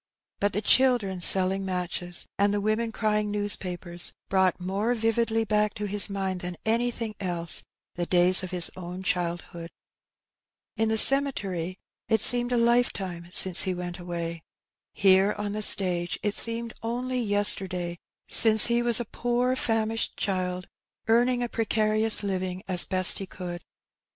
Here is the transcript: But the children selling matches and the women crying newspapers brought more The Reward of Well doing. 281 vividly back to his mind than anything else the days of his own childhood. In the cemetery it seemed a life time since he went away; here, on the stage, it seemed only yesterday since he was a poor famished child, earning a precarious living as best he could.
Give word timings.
But 0.39 0.53
the 0.53 0.63
children 0.63 1.21
selling 1.21 1.63
matches 1.63 2.25
and 2.39 2.51
the 2.51 2.59
women 2.59 2.91
crying 2.91 3.29
newspapers 3.29 4.13
brought 4.29 4.59
more 4.59 4.95
The 4.95 4.95
Reward 4.95 4.95
of 4.95 5.03
Well 5.03 5.13
doing. 5.13 5.45
281 5.45 5.45
vividly 5.45 5.45
back 5.45 5.73
to 5.75 5.85
his 5.85 6.09
mind 6.09 6.41
than 6.41 6.57
anything 6.65 7.15
else 7.19 7.61
the 7.93 8.07
days 8.07 8.41
of 8.41 8.49
his 8.49 8.71
own 8.75 9.03
childhood. 9.03 9.69
In 10.75 10.89
the 10.89 10.97
cemetery 10.97 11.77
it 12.09 12.19
seemed 12.19 12.51
a 12.51 12.57
life 12.57 12.91
time 12.91 13.27
since 13.31 13.61
he 13.61 13.75
went 13.75 13.99
away; 13.99 14.41
here, 14.91 15.35
on 15.37 15.51
the 15.51 15.61
stage, 15.61 16.17
it 16.23 16.33
seemed 16.33 16.73
only 16.81 17.19
yesterday 17.19 17.99
since 18.27 18.65
he 18.65 18.81
was 18.81 18.99
a 18.99 19.05
poor 19.05 19.55
famished 19.55 20.17
child, 20.17 20.67
earning 21.09 21.43
a 21.43 21.47
precarious 21.47 22.23
living 22.23 22.63
as 22.67 22.85
best 22.85 23.19
he 23.19 23.27
could. 23.27 23.61